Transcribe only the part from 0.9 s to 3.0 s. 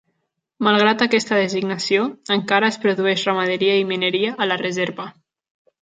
aquesta designació, encara es